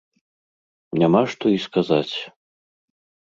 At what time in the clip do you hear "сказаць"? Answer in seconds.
1.67-2.15